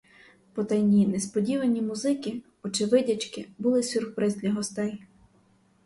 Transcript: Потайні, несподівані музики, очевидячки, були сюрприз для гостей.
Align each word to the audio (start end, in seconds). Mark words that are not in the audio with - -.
Потайні, 0.53 1.07
несподівані 1.07 1.81
музики, 1.81 2.41
очевидячки, 2.63 3.49
були 3.57 3.83
сюрприз 3.83 4.35
для 4.35 4.53
гостей. 4.53 5.03